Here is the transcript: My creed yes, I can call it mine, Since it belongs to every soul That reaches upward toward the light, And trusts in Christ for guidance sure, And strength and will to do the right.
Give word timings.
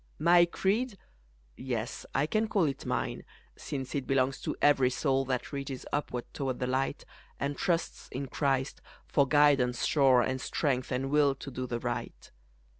My 0.17 0.45
creed 0.47 0.97
yes, 1.55 2.07
I 2.15 2.25
can 2.25 2.47
call 2.47 2.63
it 2.63 2.87
mine, 2.87 3.23
Since 3.55 3.93
it 3.93 4.07
belongs 4.07 4.41
to 4.41 4.55
every 4.59 4.89
soul 4.89 5.25
That 5.25 5.53
reaches 5.53 5.85
upward 5.93 6.25
toward 6.33 6.57
the 6.57 6.65
light, 6.65 7.05
And 7.39 7.55
trusts 7.55 8.09
in 8.11 8.25
Christ 8.25 8.81
for 9.05 9.27
guidance 9.27 9.85
sure, 9.85 10.21
And 10.23 10.41
strength 10.41 10.91
and 10.91 11.11
will 11.11 11.35
to 11.35 11.51
do 11.51 11.67
the 11.67 11.77
right. 11.79 12.31